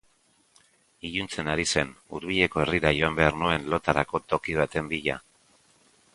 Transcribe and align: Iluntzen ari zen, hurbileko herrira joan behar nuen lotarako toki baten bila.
Iluntzen 1.09 1.51
ari 1.55 1.65
zen, 1.75 1.91
hurbileko 2.15 2.63
herrira 2.65 2.95
joan 3.01 3.21
behar 3.21 3.39
nuen 3.43 3.69
lotarako 3.75 4.25
toki 4.35 4.59
baten 4.63 4.91
bila. 4.97 5.21